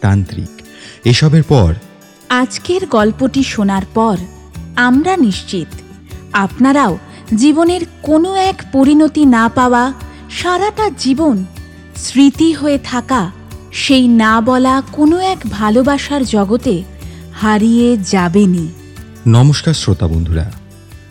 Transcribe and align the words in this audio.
তান্ত্রিক। 0.00 0.62
এসবের 1.04 1.42
পর? 1.42 1.74
আজকের 2.28 2.86
গল্পটি 2.86 3.42
শোনার 3.42 3.82
পর 3.94 4.16
আমরা 4.76 5.16
নিশ্চিত 5.16 5.80
আপনারাও 6.32 6.98
জীবনের 7.36 7.80
কোনো 8.02 8.34
এক 8.34 8.62
পরিণতি 8.72 9.24
না 9.26 9.48
পাওয়া 9.48 9.92
সারাটা 10.30 10.90
জীবন 10.98 11.44
স্মৃতি 11.96 12.52
হয়ে 12.52 12.78
থাকা 12.78 13.30
সেই 13.72 14.08
না 14.08 14.40
বলা 14.40 14.82
কোনো 14.92 15.18
এক 15.18 15.38
ভালোবাসার 15.50 16.24
জগতে 16.24 16.82
হারিয়ে 17.32 17.96
যাবেনি 17.96 18.68
নমস্কার 19.26 19.74
শ্রোতা 19.74 20.06
বন্ধুরা 20.06 20.52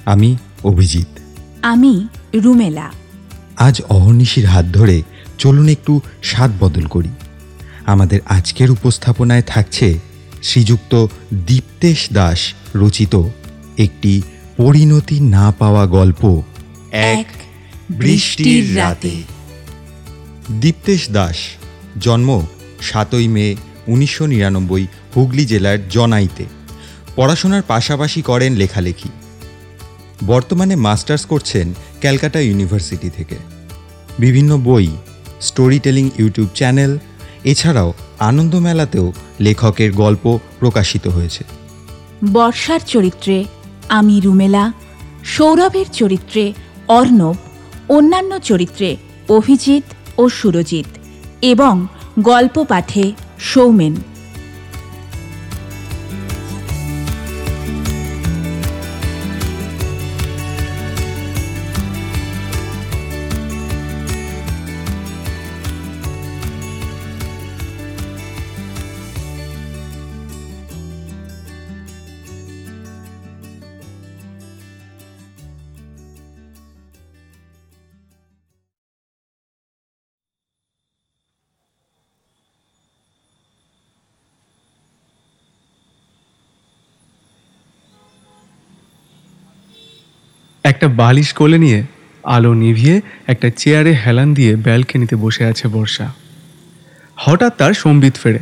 আমি 0.05 0.37
অভিজিৎ। 0.63 1.07
আমি 1.61 2.07
রুমেলা। 2.35 2.91
আজ 3.57 3.81
অহর্নিশির 3.89 4.45
হাত 4.45 4.65
ধরে 4.65 5.03
চলুন 5.37 5.67
একটু 5.67 6.01
স্বাদ 6.23 6.51
বদল 6.59 6.85
করি। 6.85 7.09
আমাদের 7.87 8.19
আজকের 8.25 8.71
উপস্থাপনায় 8.71 9.41
থাকছে 9.41 9.99
শ্রীযুক্ত 10.43 11.07
দীপ্তেশ 11.33 12.07
দাস 12.13 12.53
রচিত 12.75 13.23
একটি 13.77 14.21
পরিণতি 14.57 15.19
না 15.19 15.53
পাওয়া 15.59 15.85
গল্প 15.85 16.41
এক 16.91 17.25
বৃষ্টির 17.89 18.77
রাতে। 18.77 19.11
দীপ্তেশ 20.51 21.09
দাস 21.09 21.35
জন্ম 22.01 22.45
সাতই 22.81 23.27
মে 23.27 23.55
উনিশশো 23.87 24.25
নিরানব্বই 24.25 24.87
হুগলি 25.15 25.45
জেলার 25.45 25.89
জনাইতে। 25.89 26.45
পড়াশোনার 27.15 27.61
পাশাপাশি 27.67 28.21
করেন 28.21 28.53
লেখালেখি। 28.53 29.09
বর্তমানে 30.27 30.75
মাস্টার্স 30.75 31.25
করছেন 31.25 31.73
ক্যালকাটা 31.99 32.39
ইউনিভার্সিটি 32.39 33.09
থেকে। 33.09 33.35
বিভিন্ন 34.19 34.57
বই 34.57 34.87
স্টোরি 35.41 35.79
টেলিং 35.79 36.09
ইউটিউব 36.19 36.47
চ্যানেল 36.55 36.97
এছাড়াও 37.51 37.89
আনন্দমেলাতেও 38.19 39.07
লেখকের 39.39 39.91
গল্প 39.91 40.25
প্রকাশিত 40.59 41.05
হয়েছে। 41.07 41.43
বর্ষার 42.33 42.81
চরিত্রে 42.87 43.35
আমি 43.89 44.15
রুমেলা 44.19 44.63
সৌরভের 45.25 45.87
চরিত্রে 45.93 46.43
অর্ণব, 46.87 47.35
অন্যান্য 47.89 48.31
চরিত্রে 48.39 48.89
অভিজিৎ 49.29 49.85
ও 50.17 50.23
সুরজিৎ 50.29 50.89
এবং 51.41 51.75
গল্প 52.21 52.55
পাঠে 52.63 53.05
সৌমেন। 53.51 53.95
একটা 90.67 90.87
বালিশ 90.87 91.33
কোলে 91.33 91.57
নিয়ে 91.57 91.83
আলো 92.23 92.53
নিভিয়ে 92.53 93.01
একটা 93.27 93.49
চেয়ারে 93.49 93.93
হেলান 93.93 94.33
দিয়ে 94.33 94.55
ব্যালকনিতে 94.55 95.15
বসে 95.15 95.45
আছে 95.45 95.67
বর্ষা। 95.67 96.07
হঠাৎ 97.15 97.57
তার 97.57 97.73
সম্বিত 97.73 98.15
ফেরে। 98.15 98.39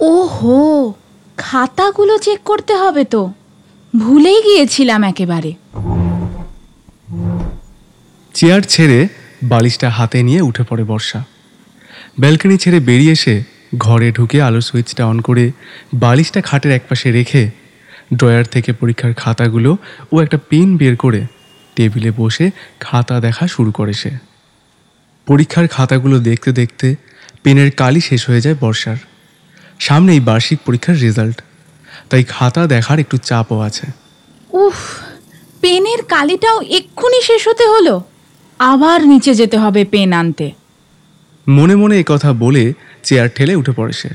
ওহো 0.00 0.58
খাতাগুলো 1.36 2.18
চেক 2.18 2.40
করতে 2.44 2.74
হবে 2.74 3.04
তো। 3.04 3.32
ভুলেই 3.98 4.42
গিয়েছিলাম 4.42 5.04
একেবারে। 5.04 5.52
চেয়ার 8.34 8.62
ছেড়ে 8.62 9.08
বালিশটা 9.42 9.90
হাতে 9.90 10.22
নিয়ে 10.22 10.40
উঠে 10.40 10.64
পড়ে 10.68 10.84
বর্ষা। 10.84 11.24
ব্যালকনি 12.20 12.56
ছেড়ে 12.56 12.80
বেরিয়ে 12.80 13.12
এসে 13.12 13.42
ঘরে 13.78 14.12
ঢুকে 14.12 14.42
আলোর 14.42 14.60
সুইচটা 14.60 15.06
অন 15.06 15.20
করে 15.20 15.52
বালিশটা 15.94 16.40
খাটের 16.40 16.72
একপাশে 16.72 17.12
রেখে 17.12 17.50
ড্রয়ার 18.14 18.44
থেকে 18.44 18.72
পরীক্ষার 18.72 19.14
খাতাগুলো 19.14 19.76
ও 20.12 20.20
একটা 20.20 20.38
পেন 20.48 20.76
বের 20.76 20.96
করে 20.96 21.26
টেবিলে 21.76 22.10
বসে 22.16 22.50
খাতা 22.80 23.20
দেখা 23.20 23.46
শুরু 23.46 23.70
করে 23.72 23.92
সে। 23.92 24.10
পরীক্ষার 25.26 25.68
খাতাগুলো 25.68 26.18
দেখতে 26.18 26.52
দেখতে 26.52 26.96
পেনের 27.42 27.70
কালি 27.70 28.00
শেষ 28.00 28.28
হয়ে 28.28 28.40
যায় 28.40 28.54
বর্ষার। 28.60 28.96
সামনেই 29.78 30.20
বার্ষিক 30.20 30.58
পরীক্ষার 30.66 31.00
রেজাল্ট 31.00 31.42
তাই 32.10 32.24
খাতা 32.24 32.66
দেখার 32.66 32.98
একটু 32.98 33.16
চাপও 33.16 33.58
আছে। 33.58 33.86
উফ 34.52 34.74
পেনের 35.60 36.02
কালিটাও 36.08 36.60
এক্ষুনি 36.62 37.22
শেষ 37.22 37.48
হতে 37.48 37.66
হলো। 37.66 38.02
আবার 38.58 39.06
নিচে 39.06 39.34
যেতে 39.34 39.58
হবে 39.58 39.84
পেন 39.84 40.12
আনতে। 40.12 40.50
মনে 41.48 41.74
মনে 41.76 42.02
কথা 42.06 42.32
বলে 42.32 42.72
চেয়ার 43.02 43.28
ঠেলে 43.34 43.54
উঠে 43.54 43.72
পড়ে 43.72 43.92
সে। 43.92 44.08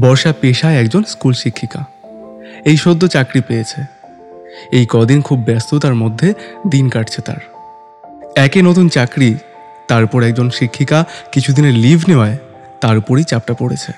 বর্ষা 0.00 0.34
পেশায় 0.40 0.76
একজন 0.76 1.02
স্কুল 1.04 1.32
শিক্ষিকা। 1.32 1.84
এই 2.64 2.76
সদ্য 2.76 3.08
চাকরি 3.08 3.40
পেয়েছে। 3.40 3.84
এই 4.72 4.86
কদিন 4.88 5.22
খুব 5.22 5.38
ব্যস্ততার 5.38 5.94
মধ্যে 5.94 6.34
দিন 6.70 6.88
কাটছে 6.88 7.22
তার। 7.22 7.36
একে 8.36 8.62
নতুন 8.62 8.88
চাকরি, 8.88 9.34
তারপর 9.88 10.22
একজন 10.22 10.50
শিক্ষিকা 10.50 11.04
কিছুদিনের 11.32 11.74
লিভ 11.74 12.04
নেওয়ায় 12.08 12.36
তার 12.80 12.98
উপরই 12.98 13.24
চাপটা 13.24 13.54
পড়েছে। 13.54 13.92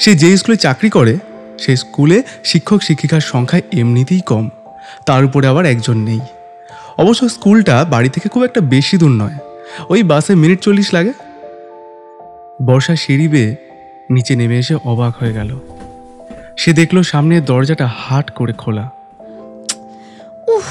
সে 0.00 0.14
যে 0.14 0.36
স্কুলে 0.36 0.56
চাকরি 0.56 0.90
করে, 0.90 1.18
সেই 1.58 1.76
স্কুলে 1.76 2.22
শিক্ষক 2.44 2.82
শিক্ষিকার 2.82 3.20
সংখ্যা 3.20 3.60
এমনিতেই 3.72 4.20
কম, 4.20 4.48
তার 5.06 5.24
উপরে 5.24 5.46
আবার 5.46 5.66
একজন 5.66 5.98
নেই। 5.98 6.20
অবশ্য 6.98 7.28
স্কুলটা 7.28 7.84
বাড়ি 7.84 8.08
থেকে 8.08 8.28
খুব 8.28 8.44
একটা 8.44 8.60
বেশি 8.60 8.96
দূর 8.96 9.10
নয়। 9.10 9.36
ওই 9.88 10.02
বাসে 10.02 10.34
মিনিট 10.34 10.60
চল্লিশ 10.60 10.94
লাগে। 10.94 11.12
বর্ষা 12.66 12.96
সিঁড়ি 12.96 13.28
বেয়ে 13.28 13.56
নিচে 14.10 14.36
নেমে 14.36 14.58
এসে 14.58 14.74
অবাক 14.84 15.16
হয়ে 15.16 15.32
গেল। 15.32 15.58
সে 16.56 16.72
দেখল 16.72 17.02
সামনের 17.02 17.44
দরজাটা 17.44 17.86
হাট 17.86 18.30
করে 18.30 18.52
খোলা। 18.52 18.90
উফ 20.48 20.66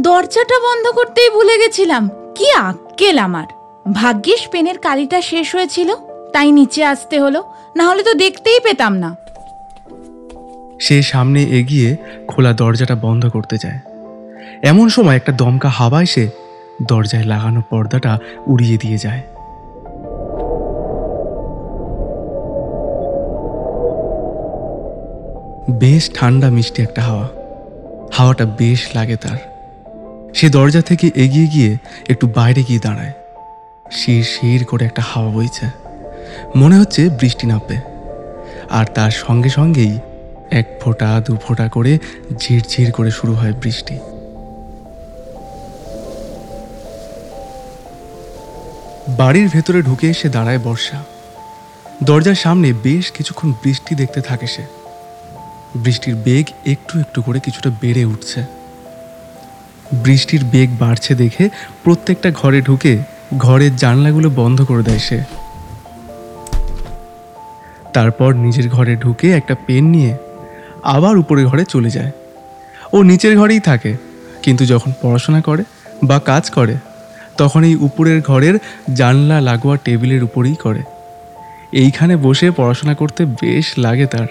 দরজাটা 0.00 0.58
বন্ধ 0.60 0.88
করতেই 0.88 1.30
ভুলে 1.30 1.58
গেছিলাম। 1.58 2.08
কি 2.34 2.52
আক্কেল 2.52 3.18
আমার। 3.18 3.46
ভাগ্যিস 3.92 4.48
পেনের 4.48 4.78
কালিটা 4.78 5.20
শেষ 5.20 5.54
হয়েছিল 5.54 5.94
তাই 6.32 6.52
নিচে 6.52 6.84
আসতে 6.84 7.20
হলো 7.20 7.52
না 7.76 7.88
হলে 7.88 8.02
তো 8.02 8.14
দেখতেই 8.14 8.60
পেতাম 8.60 8.96
না। 8.96 9.16
সে 10.80 11.02
সামনে 11.02 11.42
এগিয়ে 11.42 11.96
খোলা 12.28 12.52
দরজাটা 12.52 12.94
বন্ধ 12.94 13.28
করতে 13.28 13.58
যায়। 13.58 13.78
এমন 14.62 14.88
সময় 14.88 15.16
একটা 15.16 15.32
দমকা 15.32 15.68
হাওয়া 15.68 16.02
এসে 16.02 16.28
দরজায় 16.82 17.24
লাগানো 17.24 17.62
পর্দাটা 17.70 18.18
উড়িয়ে 18.46 18.76
দিয়ে 18.76 18.98
যায়। 18.98 19.22
বেশ 25.70 26.10
ঠান্ডা 26.14 26.50
মিষ্টি 26.50 26.82
একটা 26.82 27.02
হাওয়া। 27.02 27.28
হাওয়াটা 28.12 28.44
বেশ 28.44 28.88
লাগে 28.94 29.16
তার। 29.16 29.38
সে 30.34 30.48
দরজা 30.48 30.80
থেকে 30.80 31.10
এগিয়ে 31.14 31.46
গিয়ে 31.46 31.76
একটু 32.08 32.26
বাইরে 32.26 32.62
গিয়ে 32.62 32.78
দাঁড়ায়। 32.78 33.12
শির 33.90 34.24
শির 34.24 34.64
করে 34.64 34.84
একটা 34.84 35.02
হাওয়া 35.06 35.34
বইছে। 35.34 35.66
মনে 36.56 36.78
হচ্ছে 36.78 37.08
বৃষ্টি 37.08 37.46
নামবে। 37.46 37.76
আর 38.70 38.84
তার 38.94 39.10
সঙ্গে 39.10 39.48
সঙ্গেই 39.48 39.98
এক 40.50 40.80
ফোঁটা, 40.80 41.22
দু 41.26 41.36
ফোঁটা 41.36 41.68
করে 41.68 41.98
ঝিরঝির 42.38 42.92
করে 42.92 43.10
শুরু 43.10 43.32
হয় 43.32 43.52
বৃষ্টি। 43.52 43.98
বাড়ির 49.08 49.48
ভেতরে 49.48 49.82
ঢুকে 49.82 50.10
এসে 50.10 50.28
দাঁড়ায় 50.28 50.58
বর্ষা। 50.58 51.04
দরজার 52.02 52.34
সামনে 52.34 52.72
বেশ 52.72 53.12
কিছুক্ষণ 53.12 53.52
বৃষ্টি 53.62 53.94
দেখতে 53.94 54.20
থাকে 54.20 54.46
সে। 54.46 54.77
বৃষ্টির 55.74 56.14
বেগ 56.14 56.46
একটু 56.66 57.00
একটু 57.00 57.22
করে 57.22 57.40
কিছুটা 57.40 57.70
বেড়ে 57.80 58.04
উঠছে। 58.04 58.44
বৃষ্টির 59.92 60.44
বেগ 60.44 60.68
বাড়ছে 60.78 61.14
দেখে 61.14 61.48
প্রত্যেকটা 61.84 62.30
ঘরে 62.30 62.60
ঢুকে 62.60 62.98
ঘরের 63.38 63.76
জানলাগুলো 63.76 64.30
বন্ধ 64.30 64.62
করে 64.62 64.82
দেয় 64.82 64.98
সে। 64.98 65.22
তারপর 67.92 68.34
নিজের 68.34 68.68
ঘরে 68.68 68.96
ঢুকে 68.96 69.32
একটা 69.32 69.54
পেন 69.66 69.84
নিয়ে 69.84 70.16
আবার 70.82 71.18
উপরের 71.18 71.46
ঘরে 71.46 71.64
চলে 71.64 71.90
যায়। 71.90 72.10
ও 72.92 73.02
নিচের 73.02 73.38
ঘরেই 73.38 73.60
থাকে, 73.60 73.96
কিন্তু 74.42 74.66
যখন 74.66 74.92
পড়াশোনা 75.02 75.40
করে 75.40 75.64
বা 76.04 76.18
কাজ 76.18 76.50
করে, 76.50 76.76
তখন 77.36 77.64
এই 77.64 77.74
উপরের 77.74 78.22
ঘরের 78.22 78.58
জানলা 78.94 79.40
লাগোয়া 79.40 79.76
টেবিলের 79.76 80.22
উপরেই 80.24 80.54
করে। 80.54 80.82
এইখানে 81.72 82.16
বসে 82.16 82.50
পড়াশোনা 82.50 82.94
করতে 82.94 83.24
বেশ 83.24 83.78
লাগে 83.78 84.06
তার। 84.06 84.26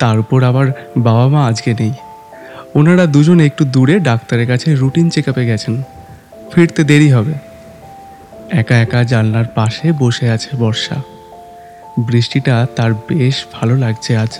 তার 0.00 0.18
উপর 0.18 0.42
আবার 0.42 0.66
বাবা 0.96 1.28
মা 1.28 1.46
আজকে 1.46 1.74
নেই। 1.74 1.92
ওনারা 2.74 3.06
দুজন 3.06 3.40
একটু 3.40 3.64
দূরে 3.64 3.98
ডাক্তারের 3.98 4.48
কাছে 4.48 4.74
রুটিন 4.74 5.10
চেক 5.10 5.28
আপে 5.28 5.46
গেছেন। 5.46 5.82
ফিরতে 6.54 6.84
দেরি 6.84 7.10
হবে। 7.12 7.32
একা 8.50 8.78
একা 8.78 9.04
জানলার 9.04 9.44
পাশে 9.44 9.92
বসে 9.92 10.30
আছে 10.30 10.56
বর্ষা। 10.56 10.96
বৃষ্টিটা 12.06 12.66
তার 12.76 12.94
বেশ 12.94 13.44
ভালো 13.52 13.76
লাগছে 13.76 14.16
আজ। 14.16 14.38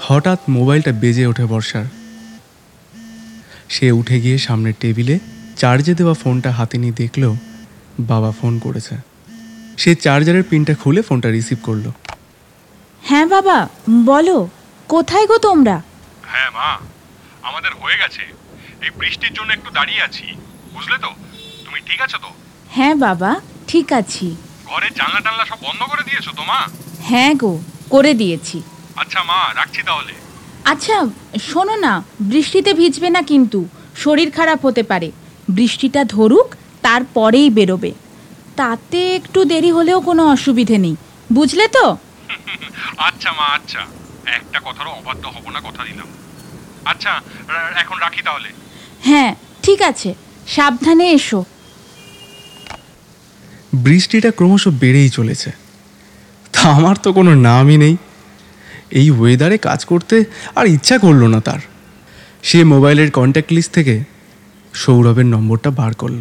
হঠাৎ 0.00 0.38
মোবাইলটা 0.48 0.92
বেজে 0.92 1.26
ওঠে 1.26 1.44
বর্ষার। 1.44 1.84
সে 3.68 3.92
উঠে 3.92 4.20
গিয়ে 4.20 4.38
সামনের 4.38 4.72
টেবিলে 4.80 5.18
চার্জে 5.56 5.94
দেওয়া 5.94 6.14
ফোনটা 6.14 6.50
হাতে 6.50 6.78
নিয়ে 6.78 6.92
দেখল 6.96 7.34
বাবা 8.00 8.30
ফোন 8.30 8.58
করেছে। 8.58 9.13
সে 9.82 9.90
চার্জারের 10.04 10.44
পিনটা 10.50 10.74
খুলে 10.82 11.00
ফোনটা 11.08 11.28
রিসিভ 11.36 11.58
করল। 11.68 11.86
হ্যাঁ 13.02 13.26
বাবা 13.34 13.58
বলো 14.10 14.38
কোথায় 14.88 15.26
গো 15.30 15.36
তোমরা? 15.48 15.76
হ্যাঁ 16.32 16.50
মা 16.56 16.68
আমাদের 17.48 17.72
হয়ে 17.80 17.96
গেছে। 18.02 18.22
এই 18.84 18.90
বৃষ্টির 19.00 19.32
জন্য 19.36 19.50
একটু 19.52 19.70
দাঁড়িয়ে 19.78 20.02
আছি 20.06 20.26
বুঝলে 20.74 20.96
তো? 21.04 21.10
তুমি 21.64 21.78
ঠিক 21.88 22.00
আছো 22.06 22.18
তো? 22.24 22.30
হ্যাঁ 22.70 22.94
বাবা 23.06 23.30
ঠিক 23.70 23.88
আছি। 24.00 24.26
ঘরের 24.70 24.92
জানলা 24.98 25.20
টানলা 25.24 25.44
সব 25.50 25.58
বন্ধ 25.66 25.80
করে 25.90 26.02
দিয়েছ 26.08 26.26
তো 26.38 26.42
মা? 26.50 26.60
হ্যাঁ 27.08 27.32
গো 27.42 27.52
করে 27.94 28.12
দিয়েছি। 28.14 28.58
আচ্ছা 28.96 29.20
মা 29.30 29.38
রাখছি 29.60 29.80
তাহলে। 29.88 30.14
আচ্ছা 30.72 30.96
শোনো 31.48 31.74
না 31.86 31.92
বৃষ্টিতে 32.30 32.70
ভিজবে 32.80 33.08
না 33.16 33.22
কিন্তু 33.30 33.60
শরীর 34.02 34.28
খারাপ 34.30 34.60
হতে 34.66 34.82
পারে। 34.90 35.08
বৃষ্টিটা 35.48 36.02
ধরুক 36.14 36.48
তারপরেই 36.82 37.48
বেরোবে। 37.50 37.92
তাতে 38.56 39.14
একটু 39.14 39.44
দেরি 39.44 39.70
হলেও 39.70 40.00
কোনো 40.00 40.28
অসুবিধে 40.28 40.78
নেই। 40.78 40.96
বুঝলে 41.32 41.68
তো? 41.68 41.96
আচ্ছা 42.98 43.32
মা 43.32 43.46
আচ্ছা। 43.54 43.82
একটা 44.38 44.60
কথারও 44.64 44.90
অবাধ্য 44.90 45.28
হব 45.28 45.50
না 45.50 45.60
কথা 45.60 45.84
দিলাম। 45.84 46.06
আচ্ছা 46.84 47.20
এখন 47.76 47.98
রাখি 47.98 48.22
তাহলে? 48.22 48.48
হ্যাঁ 49.00 49.34
ঠিক 49.62 49.82
আছে। 49.82 50.14
সাবধানে 50.46 51.10
এসো। 51.10 51.44
বৃষ্টিটা 53.74 54.30
ক্রমশ 54.30 54.68
বেড়েই 54.68 55.08
চলেছে। 55.08 55.50
তা 56.52 56.60
আমার 56.60 56.96
তো 56.96 57.12
কোনো 57.12 57.34
নামই 57.34 57.76
নেই। 57.76 57.96
এই 58.90 59.10
ওয়েদারে 59.10 59.58
কাজ 59.58 59.84
করতে 59.84 60.24
আর 60.56 60.66
ইচ্ছা 60.66 60.98
করল 60.98 61.26
না 61.26 61.40
তার। 61.40 61.60
সে 62.42 62.64
মোবাইলের 62.64 63.10
কন্ট্যাক্ট 63.10 63.52
লিস্ট 63.52 63.72
থেকে 63.72 64.04
সৌরভের 64.74 65.26
নম্বরটা 65.26 65.70
বার 65.70 65.92
করল। 65.94 66.20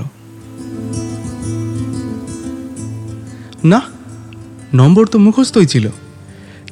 না, 3.63 3.81
নম্বর 4.74 5.06
তো 5.06 5.19
মুখস্থই 5.19 5.65
ছিল। 5.65 5.89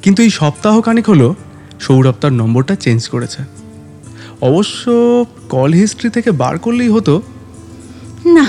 কিন্তু 0.02 0.22
এই 0.22 0.30
সপ্তাহ 0.30 0.80
খানেক 0.80 1.08
হলো 1.08 1.34
সৌরভ 1.80 2.14
তার 2.20 2.32
নম্বরটা 2.32 2.74
চেঞ্জ 2.74 3.08
করেছে। 3.08 3.42
অবশ্য 4.40 4.90
কল 5.48 5.72
হিস্ট্রি 5.72 6.10
থেকে 6.10 6.30
বার 6.30 6.58
করলেই 6.58 6.88
হতো। 6.88 7.22
না, 8.26 8.46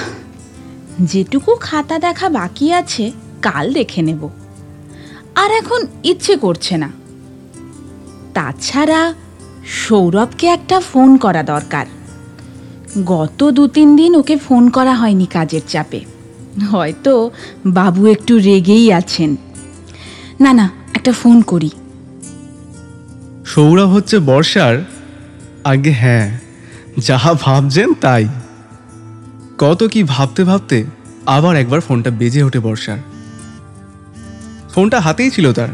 যেটুকু 1.01 1.55
খাতা 1.55 1.99
দেখা 1.99 2.29
বাকি 2.29 2.73
আছে, 2.73 3.11
কাল 3.41 3.73
দেখে 3.73 4.01
নেব। 4.01 4.29
আর 5.35 5.51
এখন 5.51 5.87
ইচ্ছে 6.03 6.35
করছে 6.35 6.77
না। 6.77 6.91
তাছাড়া 8.33 9.13
সৌরভকে 9.87 10.47
একটা 10.47 10.79
ফোন 10.79 11.17
করা 11.17 11.43
দরকার। 11.43 11.85
গত 13.05 13.49
দু 13.49 13.67
তিন 13.67 13.95
দিন 13.95 14.15
ওকে 14.15 14.37
ফোন 14.37 14.69
করা 14.69 14.95
হয়নি 14.95 15.25
কাজের 15.25 15.61
চাপে। 15.67 16.12
হয়তো 16.61 17.31
বাবু 17.65 18.05
একটু 18.05 18.37
রেগেই 18.37 18.93
আছেন। 18.93 19.35
না 20.39 20.53
না, 20.53 20.69
একটা 20.93 21.11
ফোন 21.11 21.41
করি। 21.41 21.69
সৌরভ 23.45 23.89
হচ্ছে 23.89 24.19
বর্ষার 24.19 24.77
আগে 25.63 25.91
হ্যাঁ 25.91 26.39
যাহা 26.97 27.33
ভাবছেন 27.33 27.93
তাই। 27.93 28.27
কত 29.57 29.83
কি 29.83 30.03
ভাবতে 30.03 30.43
ভাবতে 30.43 30.85
আবার 31.25 31.55
একবার 31.55 31.79
ফোনটা 31.79 32.09
বেজে 32.09 32.43
ওঠে 32.43 32.59
বর্ষার। 32.59 32.97
ফোনটা 34.73 34.99
হাতেই 34.99 35.31
ছিল 35.31 35.53
তার। 35.53 35.67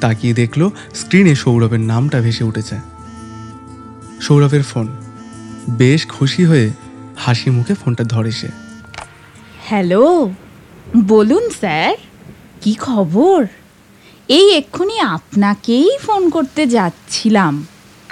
তাকিয়ে 0.00 0.34
দেখল 0.34 0.70
স্ক্রিনে 0.94 1.34
সৌরভের 1.34 1.80
নামটা 1.80 2.20
ভেসে 2.20 2.44
উঠেছে। 2.44 2.76
সৌরভের 4.20 4.62
ফোন। 4.62 4.88
বেশ 5.70 6.06
খুশি 6.06 6.44
হয়ে 6.44 6.70
হাসি 7.16 7.50
মুখে 7.50 7.74
ফোনটা 7.74 8.04
ধরে 8.04 8.32
সে। 8.32 8.63
হ্যালো 9.68 10.04
বলুন 11.12 11.44
স্যার 11.60 11.96
কি 12.62 12.72
খবর? 12.86 13.40
এই 14.28 14.46
এক্ষুনি 14.60 14.96
আপনাকেই 15.16 15.88
ফোন 16.06 16.22
করতে 16.36 16.62
যাচ্ছিলাম। 16.76 17.54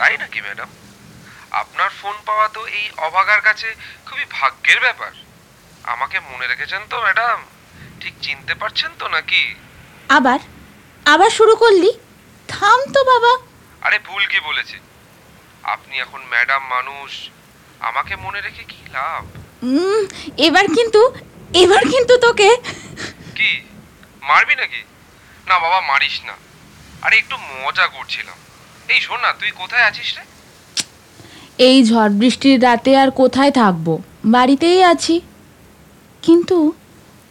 তাই 0.01 0.15
নাকি 0.23 0.39
ম্যাডাম? 0.47 0.69
আপনার 1.63 1.91
ফোন 2.01 2.17
পাওয়া 2.29 2.47
তো 2.57 2.61
এই 2.79 2.87
অভাগার 3.07 3.41
কাছে 3.49 3.69
খুবই 4.07 4.25
ভাগ্যের 4.37 4.79
ব্যাপার। 4.87 5.13
আমাকে 5.95 6.17
মনে 6.31 6.47
রেখেছেন 6.53 6.83
তো 6.91 6.97
ম্যাডাম? 7.07 7.39
ঠিক 8.01 8.15
চিনতে 8.25 8.55
পারছেন 8.61 8.91
তো 9.01 9.07
নাকি? 9.17 9.43
আবার 10.17 10.39
আবার 11.07 11.31
শুরু 11.39 11.55
করলি? 11.63 11.91
থাম 12.49 12.81
তো 12.95 13.01
বাবা। 13.13 13.33
আরে 13.87 13.99
ভুল 14.09 14.23
কি 14.33 14.39
বলেছে? 14.49 14.77
আপনি 15.75 15.95
এখন 16.05 16.21
ম্যাডাম 16.33 16.63
মানুষ 16.75 17.11
আমাকে 17.89 18.15
মনে 18.25 18.41
রেখে 18.47 18.65
কি 18.73 18.81
লাভ? 18.97 19.23
এবার 20.47 20.67
কিন্তু 20.77 21.01
এবার 21.55 21.83
কিন্তু 21.89 22.19
তোকে 22.19 22.49
কি? 23.37 23.51
মারবি 24.23 24.55
নাকি? 24.55 24.81
না 25.47 25.59
বাবা 25.59 25.81
মারিস 25.81 26.23
না। 26.25 26.35
আরে 27.03 27.17
একটু 27.19 27.37
মজা 27.37 27.87
করছিলাম। 27.87 28.37
এই 28.89 29.01
শোন 29.01 29.21
না 29.21 29.33
তুই 29.41 29.51
কোথায় 29.51 29.85
আছিস 29.85 30.17
রে? 30.17 30.23
এই 31.59 31.85
ঝড় 31.85 32.09
বৃষ্টির 32.09 32.63
রাতে 32.63 32.97
আর 32.97 33.11
কোথায় 33.11 33.51
থাকব? 33.51 33.99
বাড়িতেই 34.25 34.83
আছি। 34.83 35.21
কিন্তু 36.23 36.73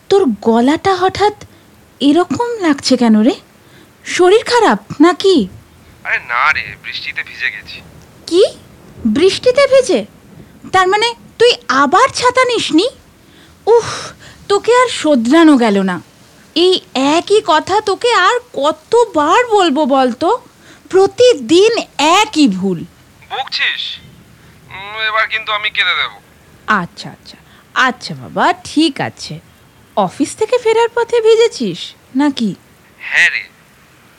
তোর 0.09 0.25
গলাটা 0.41 0.95
হঠাৎ 0.95 1.33
এরকম 2.01 2.49
লাগছে 2.61 2.97
কেন 2.97 3.21
রে? 3.21 3.35
শরীর 4.05 4.43
খারাপ 4.43 4.79
নাকি? 5.01 5.47
আরে 6.03 6.17
না 6.17 6.51
রে 6.53 6.75
বৃষ্টিতে 6.83 7.23
ভিজে 7.23 7.49
গেছি। 7.49 7.81
কি? 8.27 8.43
বৃষ্টিতে 9.05 9.67
ভিজে? 9.67 10.05
তার 10.71 10.87
মানে 10.87 11.15
তুই 11.39 11.51
আবার 11.67 12.09
ছাতা 12.09 12.43
নিসনি? 12.45 12.87
উফ 13.67 14.11
তোকে 14.47 14.75
আর 14.75 14.87
শোধরানো 14.87 15.57
গেল 15.57 15.81
না। 15.81 16.01
এই 16.55 16.81
একই 16.93 17.41
কথা 17.45 17.81
তোকে 17.81 18.13
আর 18.13 18.39
কতবার 18.53 19.45
বলব 19.45 19.85
বলতো? 19.85 20.41
প্রতিদিন 20.89 21.77
একই 21.97 22.47
ভুল। 22.47 22.85
বকছিস? 23.29 23.97
এবার 25.07 25.27
কিন্তু 25.27 25.51
আমি 25.51 25.69
কেঁদে 25.69 25.95
দেবো। 25.95 26.21
আচ্ছা 26.67 27.09
আচ্ছা। 27.09 27.37
আচ্ছা 27.73 28.15
বাবা 28.15 28.53
ঠিক 28.63 29.01
আছে। 29.01 29.39
অফিস 29.95 30.35
থেকে 30.35 30.57
ফেরার 30.57 30.89
পথে 30.95 31.21
ভিজেছিস 31.21 31.93
নাকি? 32.15 32.55
হ্যাঁ 32.99 33.29
রে। 33.29 33.43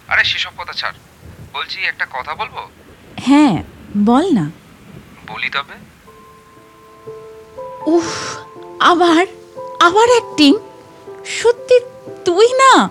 আরে 0.08 0.24
সেসব 0.24 0.50
কথা 0.58 0.72
ছাড়। 0.72 0.94
বলছি 1.52 1.80
একটা 1.80 2.06
কথা 2.10 2.34
বলব? 2.34 2.68
হ্যাঁ 3.20 3.62
বল 4.04 4.32
না। 4.32 4.50
বলি 5.26 5.48
তবে। 5.48 5.74
উফ 7.86 8.36
আবার 8.90 9.26
আবার 9.80 10.08
অ্যাক্টিং 10.08 10.58
সত্যি 11.26 11.80
তুই 12.24 12.48
না? 12.52 12.90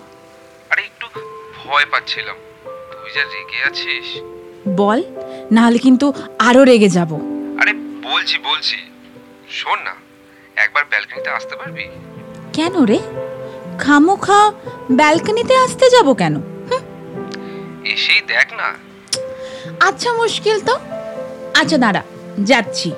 আরে 0.70 0.82
একটু 0.82 1.08
ভয় 1.64 1.86
পাচ্ছিলাম। 1.92 2.36
তুই 2.92 3.12
যা 3.16 3.24
রেগে 3.24 3.60
আছিস। 3.70 4.08
বল 4.76 5.04
নাহলে 5.52 5.78
কিন্তু 5.78 6.14
আরও 6.40 6.64
রেগে 6.64 6.90
যাব। 6.90 7.12
আরে 7.62 7.74
বলছি 8.04 8.38
বলছি। 8.38 8.78
শোন 9.50 9.80
না 9.84 9.96
একবার 10.56 10.84
ব্যালকনিতে 10.90 11.30
আসতে 11.30 11.56
পারবি? 11.56 11.86
কেন 12.54 12.84
রে? 12.84 13.00
খামোখা 13.80 14.52
ব্যালকনিতে 14.92 15.56
আসতে 15.56 15.90
যাব 15.90 16.14
কেন? 16.14 16.36
এসেই 17.86 18.22
দেখ 18.28 18.54
না। 18.54 18.68
আচ্ছা 19.80 20.14
মুশকিল 20.14 20.60
তো। 20.60 20.76
আচ্ছা 21.56 21.78
দাঁড়া 21.78 22.02
যাচ্ছি। 22.40 22.92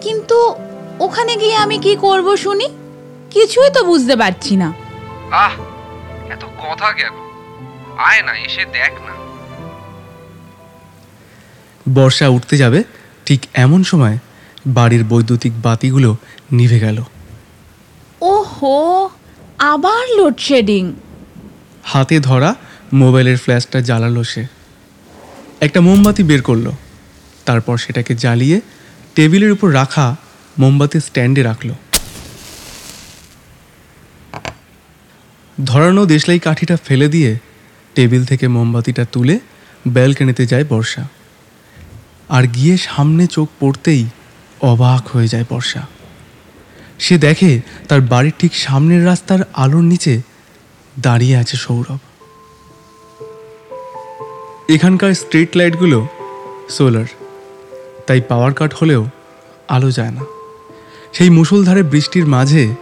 কিন্তু 0.00 0.54
ওখানে 1.00 1.36
গিয়ে 1.36 1.56
আমি 1.56 1.78
কি 1.78 1.96
করব 1.96 2.36
শুনি? 2.36 2.68
কিছুই 3.30 3.70
তো 3.74 3.84
বুঝতে 3.84 4.16
পারছি 4.16 4.56
না। 4.56 4.72
আহ 5.30 5.52
এত 6.30 6.44
কথা 6.44 6.92
কেন 6.92 7.12
আয় 7.98 8.22
না 8.22 8.38
এসে 8.38 8.64
দেখ 8.64 8.92
না। 9.06 9.14
বর্ষা 11.94 12.28
উঠতে 12.28 12.56
যাবে 12.56 12.84
ঠিক 13.26 13.46
এমন 13.54 13.84
সময় 13.84 14.18
বাড়ির 14.66 15.04
বৈদ্যুতিক 15.04 15.52
বাতিগুলো 15.62 16.16
নিভে 16.52 16.78
গেল। 16.80 17.02
ওহো 18.20 19.10
আবার 19.58 20.16
লোডশেডিং 20.16 20.92
হাতে 21.82 22.20
ধরা 22.20 22.54
মোবাইলের 22.92 23.36
ফ্ল্যাশটা 23.36 23.80
জ্বালালো 23.80 24.24
সে। 24.24 24.46
একটা 25.60 25.80
মোমবাতি 25.80 26.22
বের 26.22 26.42
করল 26.42 26.70
তারপর 27.44 27.76
সেটাকে 27.76 28.14
জ্বালিয়ে 28.14 28.60
টেবিলের 29.14 29.52
উপর 29.52 29.74
রাখা 29.74 30.16
মোমবাতি 30.58 31.00
স্ট্যান্ডে 31.00 31.42
রাখল। 31.42 31.70
ধরানো 35.64 36.06
দেশলাই 36.06 36.38
কাঠিটা 36.38 36.76
ফেলে 36.84 37.08
দিয়ে 37.08 37.38
টেবিল 37.94 38.24
থেকে 38.24 38.48
মোমবাতিটা 38.48 39.04
তুলে 39.12 39.38
ব্যালকনিতে 39.88 40.46
যায় 40.46 40.64
বর্ষা। 40.68 41.08
আর 42.28 42.44
গিয়ে 42.46 42.76
সামনে 42.76 43.26
চোখ 43.26 43.48
পড়তেই 43.60 44.06
অবাক 44.60 45.08
হয়ে 45.08 45.28
যায় 45.28 45.44
বর্ষা। 45.50 45.86
সে 46.98 47.18
দেখে 47.18 47.60
তার 47.88 48.00
বাড়ির 48.00 48.32
ঠিক 48.38 48.54
সামনের 48.54 49.06
রাস্তার 49.06 49.38
আলোর 49.54 49.82
নিচে 49.82 50.20
দাঁড়িয়ে 51.00 51.36
আছে 51.36 51.56
সৌরভ। 51.56 51.98
এখানকার 54.68 55.14
স্ট্রিট 55.14 55.56
লাইটগুলো 55.56 56.06
সোলার, 56.70 57.06
তাই 58.06 58.20
পাওয়ার 58.20 58.52
কাট 58.54 58.74
হলেও 58.74 59.06
আলো 59.68 59.90
যায় 59.90 60.10
না। 60.10 60.24
সেই 61.14 61.30
মুষলধারে 61.30 61.82
বৃষ্টির 61.82 62.26
মাঝে 62.26 62.74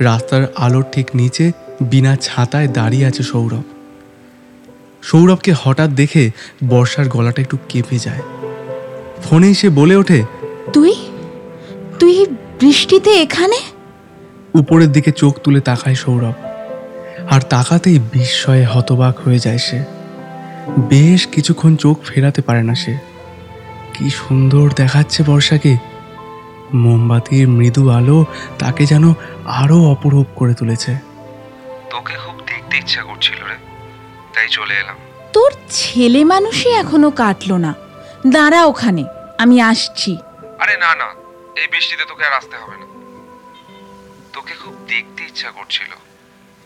রাস্তার 0.00 0.52
আলোর 0.56 0.84
ঠিক 0.92 1.06
নিচে 1.14 1.52
বিনা 1.80 2.16
ছাতায় 2.16 2.68
দাঁড়িয়ে 2.68 3.06
আছে 3.06 3.22
সৌরভ। 3.22 3.62
সৌরভকে 5.02 5.54
হঠাৎ 5.62 5.90
দেখে 5.90 6.30
বর্ষার 6.68 7.08
গলাটা 7.08 7.42
একটু 7.42 7.58
কেঁপে 7.68 7.98
যায়। 7.98 8.22
ফোনে 9.22 9.54
সে 9.54 9.68
বলে 9.68 9.96
ওঠে 9.96 10.22
তুই? 10.72 10.94
তুই 11.98 12.26
বৃষ্টিতে 12.60 13.10
এখানে? 13.10 13.58
উপরের 14.54 14.92
দিকে 14.92 15.12
চোখ 15.12 15.38
তুলে 15.38 15.60
তাকায় 15.60 15.94
সৌরভ। 15.94 16.32
আর 17.30 17.40
তাকাতেই 17.40 17.98
বিস্ময়ে 17.98 18.64
হতবাক 18.64 19.18
হয়ে 19.18 19.38
যায় 19.38 19.58
সে। 19.58 19.82
বেশ 20.88 21.26
কিছুক্ষণ 21.26 21.76
চোখ 21.76 22.02
ফেরাতে 22.04 22.42
পারে 22.42 22.62
না 22.62 22.74
সে। 22.74 22.96
কি 23.94 24.10
সুন্দর 24.10 24.70
দেখাচ্ছে 24.76 25.22
বর্ষাকে। 25.22 25.91
মোমবাতির 26.74 27.48
মৃদু 27.48 27.90
আলো 27.90 28.24
তাকে 28.58 28.86
যেন 28.86 29.14
আরও 29.46 29.90
অপরূপ 29.90 30.26
করে 30.36 30.54
তুলেছে। 30.54 30.96
তোকে 31.90 32.14
খুব 32.14 32.36
দেখতে 32.46 32.76
ইচ্ছা 32.76 33.02
করছিল 33.02 33.44
রে। 33.44 33.56
তাই 34.34 34.48
চলে 34.48 34.74
এলাম। 34.74 34.96
তোর 35.32 35.52
ছেলে 35.70 36.24
মানুষই 36.24 36.72
এখনও 36.72 37.10
কাটলো 37.10 37.56
না। 37.56 37.74
দাঁড়া 38.26 38.64
ওখানে 38.64 39.04
আমি 39.38 39.60
আসছি। 39.60 40.16
আরে 40.58 40.76
না 40.76 40.94
না 40.94 41.08
এই 41.56 41.68
বৃষ্টিতে 41.72 42.04
তোকে 42.08 42.26
আর 42.26 42.32
আসতে 42.32 42.56
হবে 42.56 42.76
না। 42.76 42.86
তোকে 44.32 44.54
খুব 44.54 44.74
দেখতে 44.88 45.22
ইচ্ছা 45.24 45.50
করছিল। 45.50 45.90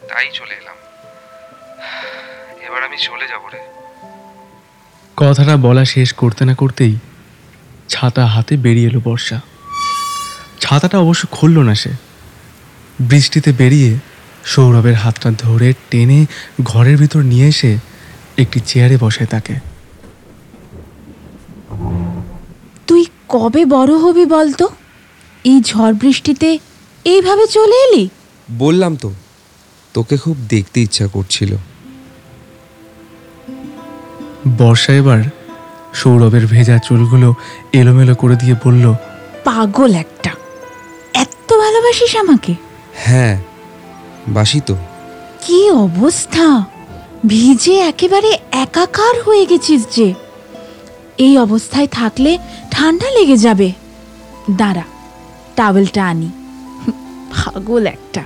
তাই 0.08 0.28
চলে 0.32 0.54
এলাম। 0.54 0.76
এবার 2.66 2.82
আমি 2.82 2.96
চলে 2.96 3.26
যাব 3.28 3.40
রে। 3.52 3.58
কথাটা 5.16 5.56
বলা 5.56 5.84
শেষ 5.84 6.12
করতে 6.12 6.44
না 6.44 6.54
করতেই 6.54 6.98
ছাতা 7.88 8.26
হাতে 8.26 8.56
বেরিয়ে 8.56 8.88
এলো 8.88 9.00
বর্ষা। 9.04 9.40
ছাতাটা 10.66 10.98
অবশ্য 10.98 11.26
খুলল 11.30 11.58
না 11.58 11.74
সে। 11.74 11.90
বৃষ্টিতে 13.00 13.52
বেরিয়ে 13.52 13.98
সৌরভের 14.44 14.94
হাতটা 14.94 15.30
ধরে 15.38 15.72
টেনে 15.90 16.26
ঘরের 16.62 16.96
ভিতর 16.96 17.22
নিয়ে 17.22 17.46
এসে 17.46 17.78
একটি 18.38 18.60
চেয়ারে 18.60 18.96
বসে 19.00 19.26
তাকে। 19.26 19.54
তুই 22.86 23.06
কবে 23.28 23.64
বড় 23.64 23.96
হবি 23.96 24.26
বলতো? 24.26 24.68
এই 25.44 25.60
ঝড় 25.60 25.92
বৃষ্টিতে 25.92 26.58
এইভাবে 27.04 27.46
চলে 27.46 27.76
এলি? 27.86 28.08
বললাম 28.58 28.96
তো 28.96 29.12
তোকে 29.94 30.16
খুব 30.16 30.36
দেখতে 30.48 30.80
ইচ্ছা 30.80 31.06
করছিল। 31.06 31.56
বর্ষা 34.58 34.92
এবার 34.92 35.24
সৌরভের 35.94 36.46
ভেজা 36.46 36.78
চুলগুলো 36.78 37.34
এলোমেলো 37.72 38.14
করে 38.14 38.36
দিয়ে 38.36 38.54
বলল 38.64 38.94
পাগল 39.44 39.94
একটা 39.94 40.15
এত 40.15 40.15
ভালোবাসিস 41.86 42.16
আমাকে? 42.16 42.54
হ্যাঁ 42.94 43.42
বাসি 44.28 44.60
তো। 44.66 44.76
কি 45.46 45.70
অবস্থা? 45.70 46.64
ভিজে 47.26 47.78
একেবারে 47.78 48.38
একাকার 48.52 49.22
হয়ে 49.22 49.46
গেছিস 49.46 49.86
যে। 49.96 50.14
এই 51.18 51.38
অবস্থায় 51.38 51.86
থাকলে 51.86 52.38
ঠান্ডা 52.70 53.10
লেগে 53.10 53.36
যাবে। 53.36 53.72
দাঁড়া 54.50 54.82
টাওয়েলটা 55.56 56.06
আনি। 56.06 56.30
পাগল 57.30 57.86
একটা। 57.86 58.22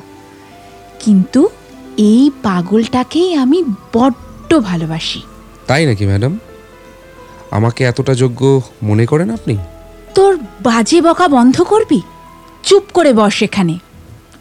কিন্তু 1.01 1.49
এই 1.97 2.31
পাগলটাকেই 2.43 3.35
আমি 3.35 3.65
বড্ড 3.93 4.59
ভালোবাসি। 4.59 5.23
তাই 5.67 5.87
নাকি 5.87 6.07
ম্যাডাম? 6.07 6.39
আমাকে 7.51 7.85
এতটা 7.85 8.15
যোগ্য 8.15 8.63
মনে 8.83 9.07
করেন 9.07 9.31
আপনি? 9.31 9.57
তোর 10.15 10.39
বাজে 10.63 11.01
বকা 11.03 11.29
বন্ধ 11.29 11.61
করবি? 11.61 12.01
চুপ 12.63 12.83
করে 12.95 13.13
বস 13.13 13.43
এখানে। 13.43 13.79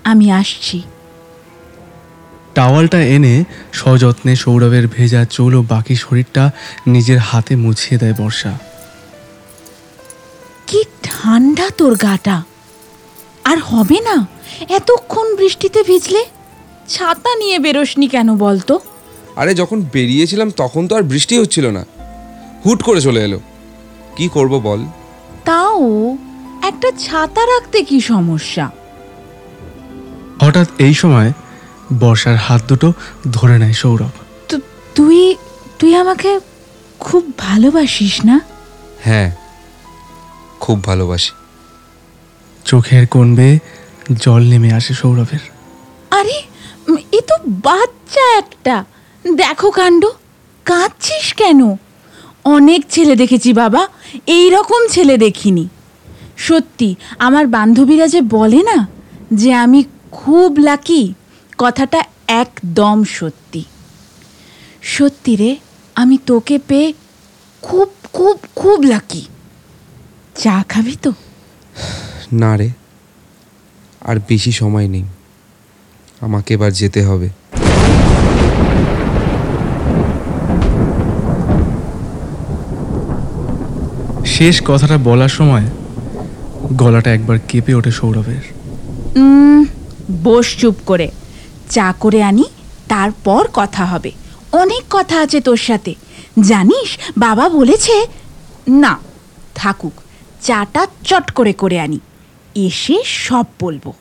আমি 0.03 0.31
আসছি। 0.31 0.81
টাওয়ালটা 2.53 3.01
এনে 3.01 3.43
সযত্নে 3.73 4.35
সৌরভের 4.35 4.87
ভেজা 4.87 5.25
চুল 5.25 5.55
ও 5.55 5.63
বাকি 5.69 5.95
শরীরটা 5.95 6.51
নিজের 6.87 7.17
হাতে 7.17 7.55
মুছিয়ে 7.55 7.99
দেয় 7.99 8.13
বর্ষা। 8.13 8.59
কি 10.67 10.83
ঠান্ডা 11.03 11.69
তোর 11.77 11.95
গাটা। 11.95 12.43
আর 13.43 13.57
হবে 13.59 13.99
না? 13.99 14.27
এতক্ষণ 14.69 15.35
বৃষ্টিতে 15.35 15.83
ভিজলে? 15.83 16.25
ছাতা 16.89 17.35
নিয়ে 17.35 17.59
বেরোসনি 17.59 18.07
কেন 18.07 18.35
বলতো? 18.35 18.79
আরে 19.35 19.55
যখন 19.55 19.81
বেরিয়েছিলাম 19.93 20.51
তখন 20.51 20.87
তো 20.87 20.95
আর 20.95 21.01
বৃষ্টি 21.01 21.39
হচ্ছিল 21.39 21.67
না। 21.67 21.85
হুট 22.65 22.83
করে 22.83 23.01
চলে 23.01 23.23
এলো। 23.23 23.39
কি 24.15 24.27
করব 24.27 24.59
বল? 24.59 24.85
তাও 25.45 26.17
একটা 26.61 26.91
ছাতা 26.91 27.41
রাখতে 27.45 27.83
কি 27.83 27.99
সমস্যা? 27.99 28.69
হঠাৎ 30.41 30.67
এই 30.77 30.93
সময় 30.93 31.33
বর্ষার 31.99 32.35
হাত 32.35 32.61
দুটো 32.67 32.93
ধরে 33.31 33.59
নেয় 33.59 33.73
সৌরভ। 33.73 34.09
তু- 34.49 34.59
তুই 34.95 35.35
তুই 35.79 35.95
আমাকে 35.95 36.39
খুব 36.99 37.37
ভালোবাসিস 37.37 38.25
না? 38.25 38.39
হ্যাঁ 39.01 39.35
খুব 40.59 40.83
ভালোবাসি। 40.83 41.31
চোখের 42.65 43.07
বেয়ে 43.35 43.59
জল 44.13 44.39
নেমে 44.39 44.73
আসে 44.73 44.93
সৌরভের। 44.93 45.39
আরে 46.11 46.43
এ 47.11 47.21
তো 47.21 47.35
বাচ্চা 47.47 48.37
একটা। 48.37 48.85
দেখো 49.35 49.71
কাণ্ড 49.71 50.05
কাঁদছিস 50.65 51.33
কেন? 51.33 51.75
অনেক 52.43 52.85
ছেলে 52.89 53.15
দেখেছি 53.15 53.53
বাবা 53.53 53.87
এই 54.27 54.49
রকম 54.49 54.87
ছেলে 54.87 55.17
দেখিনি। 55.17 55.69
সত্যি 56.39 56.95
আমার 57.19 57.47
বান্ধবীরা 57.47 58.07
যে 58.07 58.21
বলে 58.21 58.63
না 58.63 58.87
যে 59.33 59.53
আমি 59.53 59.83
খুব 60.11 60.49
লাকি 60.57 61.13
কথাটা 61.57 62.03
একদম 62.27 63.03
সত্যি। 63.03 63.63
সত্যি 64.81 65.35
রে 65.35 65.51
আমি 65.95 66.17
তোকে 66.25 66.59
পেয়ে 66.67 66.93
খুব 67.61 67.87
খুব 68.13 68.35
খুব 68.55 68.77
লাকি। 68.81 69.23
চা 70.35 70.63
খাবি 70.69 70.95
তো? 71.01 71.11
না 72.31 72.57
রে 72.57 72.69
আর 74.01 74.15
বেশি 74.29 74.51
সময় 74.51 74.87
নেই। 74.87 75.05
আমাকে 76.21 76.53
এবার 76.53 76.71
যেতে 76.71 77.01
হবে। 77.03 77.29
শেষ 84.25 84.61
কথাটা 84.65 84.97
বলার 84.97 85.29
সময় 85.29 85.67
গলাটা 86.73 87.13
একবার 87.13 87.39
কেঁপে 87.47 87.73
ওঠে 87.73 87.91
সৌরভের। 87.91 88.41
বস 90.23 90.57
চুপ 90.57 90.75
করে। 90.85 91.11
চা 91.69 91.93
করে 91.99 92.23
আনি 92.23 92.43
তারপর 92.87 93.47
কথা 93.53 93.85
হবে। 93.85 94.11
অনেক 94.51 94.83
কথা 94.89 95.21
আছে 95.21 95.41
তোর 95.41 95.57
সাথে। 95.57 95.95
জানিস 96.47 96.97
বাবা 97.17 97.49
বলেছে 97.49 98.07
না 98.67 98.97
থাকুক 99.55 99.93
চাটা 100.41 100.87
চট 101.03 101.31
করে 101.31 101.53
করে 101.53 101.79
আনি। 101.79 101.99
এসে 102.55 103.03
সব 103.05 103.45
বলব। 103.59 103.93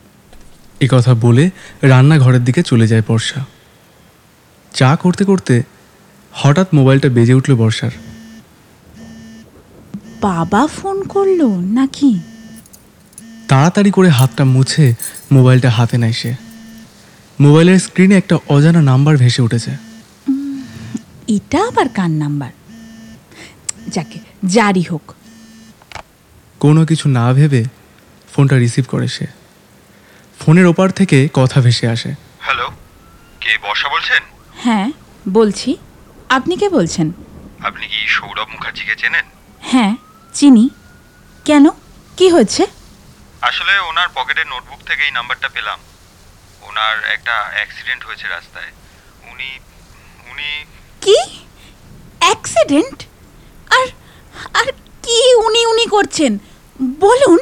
এ 0.79 0.87
কথা 0.91 1.13
বলে 1.13 1.49
রান্নাঘরের 1.81 2.43
দিকে 2.43 2.63
চলে 2.63 2.87
যায় 2.87 3.01
বর্ষা। 3.07 3.45
চা 4.75 4.95
করতে 4.95 5.23
করতে 5.23 5.63
হঠাৎ 6.31 6.67
মোবাইলটা 6.73 7.09
বেজে 7.09 7.33
উঠল 7.33 7.55
বর্ষার। 7.55 7.91
বাবা 10.21 10.67
ফোন 10.67 11.03
করল 11.03 11.45
নাকি? 11.47 12.19
তাড়াতাড়ি 13.49 13.91
করে 13.91 14.09
হাতটা 14.09 14.43
মুছে 14.45 14.93
মোবাইলটা 15.31 15.69
হাতে 15.69 15.97
নেয় 15.97 16.11
সে। 16.11 16.35
মোবাইলের 17.39 17.79
স্ক্রিনে 17.79 18.17
একটা 18.17 18.35
অজানা 18.47 18.81
নাম্বার 18.81 19.17
ভেসে 19.17 19.41
উঠেছে। 19.41 19.71
এটা 21.27 21.59
আবার 21.67 21.89
কার 21.89 22.11
নাম্বার? 22.11 22.51
যাকে 23.87 24.19
জারি 24.45 24.81
হোক। 24.81 25.15
কোনো 26.59 26.85
কিছু 26.85 27.09
না 27.09 27.33
ভেবে 27.33 27.63
ফোনটা 28.33 28.55
রিসিভ 28.57 28.85
করে 28.87 29.07
সে। 29.07 29.25
ফোনের 30.39 30.65
ওপার 30.65 30.89
থেকে 30.91 31.29
কথা 31.33 31.61
ভেসে 31.61 31.87
আসে। 31.87 32.13
হ্যালো 32.39 32.67
কে 33.41 33.57
বর্ষা 33.63 33.89
বলছেন? 33.89 34.21
হ্যাঁ 34.55 34.91
বলছি। 35.29 35.77
আপনি 36.29 36.57
কে 36.57 36.69
বলছেন? 36.69 37.11
আপনি 37.59 37.87
কি 37.87 38.07
সৌরভ 38.07 38.47
মুখার্জিকে 38.51 38.95
চেনেন? 38.95 39.25
হ্যাঁ 39.61 39.95
চিনি। 40.33 40.69
কেন? 41.45 41.65
কি 42.17 42.29
হয়েছে? 42.29 42.65
আসলে 43.47 43.73
ওনার 43.89 44.09
পকেটের 44.17 44.47
নোটবুক 44.53 44.81
থেকে 44.89 45.01
এই 45.07 45.13
নাম্বারটা 45.17 45.49
পেলাম। 45.55 45.79
ওনার 46.67 46.95
একটা 47.15 47.35
অ্যাক্সিডেন্ট 47.55 48.01
হয়েছে 48.07 48.25
রাস্তায়। 48.27 48.71
উনি 49.31 49.49
উনি 50.31 50.49
কি? 51.01 51.17
অ্যাক্সিডেন্ট? 52.19 52.97
আর 53.77 53.87
আর 54.59 54.67
কি 55.05 55.19
উনি 55.45 55.61
উনি 55.65 55.85
করছেন? 55.95 56.31
বলুন। 57.05 57.39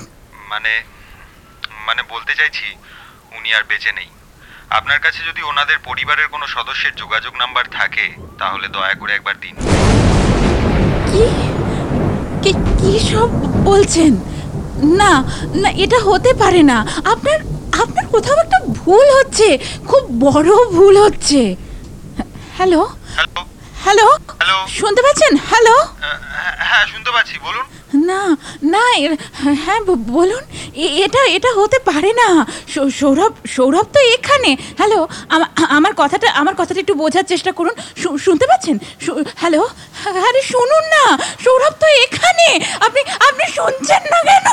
মানে 0.51 0.73
মানে 1.87 2.01
বলতে 2.13 2.33
চাইছি 2.39 2.67
উনি 3.37 3.49
আর 3.57 3.63
বেঁচে 3.71 3.91
নেই। 3.91 4.09
আপনার 4.69 4.99
কাছে 5.05 5.21
যদি 5.29 5.41
ওনাদের 5.41 5.79
পরিবারের 5.87 6.27
কোনো 6.33 6.45
সদস্যের 6.55 6.93
যোগাযোগ 7.01 7.33
নাম্বার 7.41 7.65
থাকে 7.77 8.05
তাহলে 8.39 8.67
দয়া 8.75 8.93
করে 9.01 9.11
একবার 9.15 9.35
দিন। 9.43 9.55
কি? 11.11 11.25
কি 12.43 12.51
কি 12.79 12.91
সব 13.11 13.29
বলছেন? 13.69 14.13
না 14.83 15.23
না 15.61 15.69
এটা 15.69 15.97
হতে 15.99 16.33
পারে 16.33 16.63
না। 16.63 16.77
আপনার 17.13 17.39
আপনার 17.83 18.05
কোথাও 18.07 18.37
একটা 18.43 18.59
ভুল 18.67 19.07
হচ্ছে। 19.17 19.57
খুব 19.87 20.03
বড় 20.19 20.49
ভুল 20.71 20.95
হচ্ছে। 21.03 21.55
হ্যালো? 22.57 22.81
হ্যালো? 23.15 23.41
হ্যালো? 23.83 24.07
শুনতে 24.67 25.01
পাচ্ছেন? 25.01 25.37
হ্যালো? 25.49 25.75
হ্যাঁ 26.57 26.85
শুনতে 26.87 27.11
পাচ্ছি। 27.11 27.35
বলুন। 27.43 27.65
না 28.09 28.21
না 28.73 28.83
হ্যাঁ 29.63 29.81
বলুন 30.17 30.43
এটা 31.05 31.21
এটা 31.37 31.49
হতে 31.59 31.77
পারে 31.89 32.11
না। 32.21 32.29
সৌরভ 32.99 33.33
সৌরভ 33.55 33.85
তো 33.95 33.99
এখানে। 34.15 34.51
হ্যালো 34.79 34.99
আমার 35.77 35.93
কথাটা 36.01 36.27
আমার 36.41 36.55
কথাটা 36.59 36.79
একটু 36.83 36.95
বোঝার 37.01 37.25
চেষ্টা 37.31 37.51
করুন। 37.57 37.73
শুনতে 38.25 38.45
পাচ্ছেন? 38.51 38.75
হ্যালো, 39.41 39.61
আরে 40.27 40.41
শুনুন 40.53 40.83
না, 40.95 41.03
সৌরভ 41.45 41.73
তো 41.81 41.87
এখানে। 42.05 42.47
আপনি 42.85 43.01
আপনি 43.27 43.45
শুনছেন 43.57 44.03
না 44.13 44.19
কেন? 44.29 44.47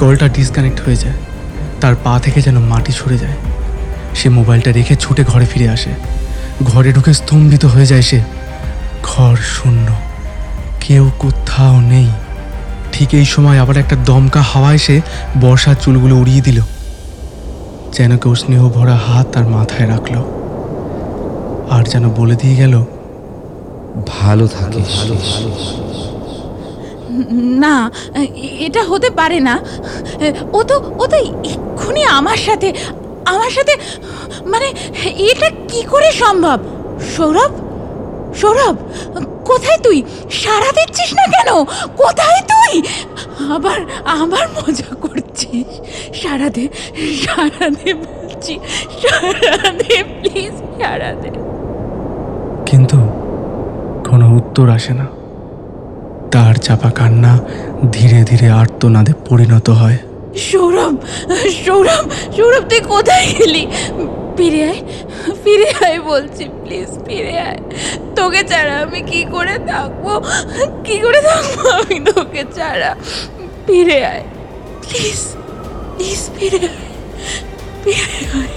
কলটা 0.00 0.26
ডিসকানেক্ট 0.36 0.78
হয়ে 0.84 0.98
যায়। 1.02 1.16
তার 1.80 1.94
পা 2.04 2.14
থেকে 2.24 2.40
যেন 2.46 2.56
মাটি 2.72 2.92
ছড়ে 3.00 3.16
যায়। 3.22 3.36
সে 4.18 4.28
মোবাইলটা 4.38 4.70
রেখে 4.78 4.94
ছুটে 5.02 5.22
ঘরে 5.30 5.46
ফিরে 5.52 5.68
আসে। 5.76 5.92
ঘরে 6.64 6.92
ঢুকে 6.92 7.14
স্তম্ভিত 7.14 7.64
হয়ে 7.64 7.86
যায় 7.86 8.02
সে। 8.02 8.20
ঘর 9.02 9.36
শূন্য। 9.36 9.88
কেউ 10.80 11.10
কোথাও 11.18 11.80
নেই। 11.80 12.08
ঠিক 12.92 13.14
এই 13.14 13.24
সময় 13.24 13.58
আবার 13.58 13.76
একটা 13.76 13.96
দমকা 14.04 14.40
হাওয়া 14.40 14.74
এসে 14.74 15.00
বর্ষার 15.40 15.74
চুলগুলো 15.74 16.16
উড়িয়ে 16.16 16.40
দিল। 16.40 16.60
যেন 17.92 18.18
কেউ 18.18 18.34
স্নেহ 18.34 18.68
ভরা 18.68 18.96
হাত 18.96 19.26
তার 19.32 19.44
মাথায় 19.44 19.88
রাখল। 19.88 20.16
আর 21.70 21.84
যেন 21.84 22.10
বলে 22.10 22.36
দিয়ে 22.36 22.56
গেল 22.56 22.84
ভালো 24.08 24.48
থাকে 24.48 24.80
না 27.36 27.90
এটা 28.58 28.84
হতে 28.84 29.10
পারে 29.10 29.40
না। 29.40 29.60
ও 30.52 30.62
তো 30.62 30.92
ও 30.98 31.06
তো 31.06 31.16
এক্ষুনি 31.16 32.04
আমার 32.04 32.36
সাথে 32.36 32.72
আমার 33.32 33.50
সাথে 33.56 33.74
মানে 34.52 34.68
এটা 35.30 35.48
কি 35.70 35.80
করে 35.92 36.08
সম্ভব? 36.22 36.58
সৌরভ? 37.16 37.52
সৌরভ, 38.40 38.76
কোথায় 39.44 39.80
তুই? 39.82 39.98
সারা 40.42 40.70
দিচ্ছিস 40.76 41.10
না 41.18 41.24
কেন? 41.34 41.50
কোথায় 42.02 42.40
তুই? 42.52 42.72
আবার 43.54 43.78
আবার 44.20 44.44
মজা 44.56 44.90
করছিস। 45.00 45.68
সারা 46.22 46.48
দে 46.50 46.64
সারা 47.24 47.66
দে 47.78 47.90
বলছি 48.04 48.54
সারা 49.02 49.56
দে 49.80 49.96
প্লিজ 50.14 50.54
সারা 50.80 51.10
দে। 51.22 51.30
কিন্তু 52.68 52.98
কোনো 54.08 54.26
উত্তর 54.36 54.66
আসে 54.70 54.92
না। 55.00 55.06
তার 56.30 56.54
চাপা 56.54 56.90
কান্না 56.90 57.32
ধীরে 57.92 58.20
ধীরে 58.24 58.48
আর্তনাদে 58.60 59.12
পরিণত 59.28 59.68
হয়। 59.80 59.98
সৌরভ 60.48 60.94
সৌরভ 61.64 62.04
সৌরভ, 62.36 62.62
তুই 62.70 62.80
কোথায় 62.92 63.26
গেলি? 63.38 63.64
ফিরে 64.36 64.62
আয় 64.70 64.82
ফিরে 65.44 65.68
আয় 65.86 65.98
বলছি 66.10 66.44
প্লিজ 66.62 66.90
ফিরে 67.06 67.34
আয়। 67.48 67.60
তোকে 68.16 68.42
ছাড়া 68.50 68.74
আমি 68.84 69.00
কি 69.10 69.20
করে 69.34 69.56
থাকব? 69.70 70.04
কি 70.86 70.96
করে 71.04 71.20
থাকব 71.28 71.56
আমি 71.78 71.96
তোকে 72.10 72.42
ছাড়া? 72.56 72.90
ফিরে 73.66 73.98
আয় 74.12 74.24
প্লিজ 74.88 75.20
প্লিজ 75.96 76.22
ফিরে 76.36 76.62
আয় 76.72 76.88
ফিরে 77.84 78.18
আয়। 78.40 78.52